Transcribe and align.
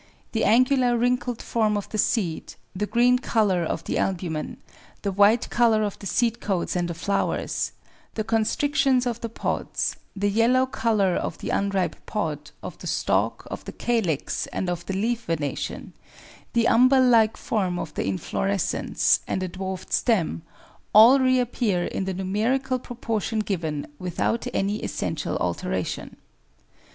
The 0.31 0.45
angular 0.45 0.97
wrinkled 0.97 1.43
form 1.43 1.77
of 1.77 1.87
the 1.89 1.99
seed, 1.99 2.55
the 2.75 2.87
green 2.87 3.19
colour 3.19 3.61
of 3.63 3.83
the 3.83 3.99
albumen, 3.99 4.57
the 5.03 5.11
white 5.11 5.47
colour 5.51 5.83
of 5.83 5.99
the 5.99 6.07
seed 6.07 6.39
coats 6.41 6.75
and 6.75 6.87
the 6.87 6.95
flowers, 6.95 7.71
the 8.15 8.23
constrictions 8.23 9.05
of 9.05 9.21
the 9.21 9.29
pods, 9.29 9.97
the 10.15 10.31
yellow 10.31 10.65
colour 10.65 11.13
of 11.15 11.37
the 11.37 11.51
unripe 11.51 12.03
pod, 12.07 12.49
of 12.63 12.79
the 12.79 12.87
stalk, 12.87 13.45
of 13.51 13.63
the 13.65 13.71
calyx, 13.71 14.47
and 14.47 14.71
of 14.71 14.83
the 14.87 14.95
leaf 14.95 15.27
venation, 15.27 15.91
the 16.53 16.65
umbel 16.67 17.03
like 17.07 17.37
form 17.37 17.77
of 17.77 17.93
the 17.93 18.07
inflorescence, 18.07 19.19
and 19.27 19.43
the 19.43 19.47
dwarfed 19.49 19.93
stem, 19.93 20.41
all 20.95 21.19
reappear 21.19 21.83
in 21.85 22.05
the 22.05 22.13
numerical 22.15 22.79
proportion 22.79 23.37
given, 23.37 23.85
without 23.99 24.47
any 24.51 24.77
essential 24.77 25.37
alteration. 25.37 26.17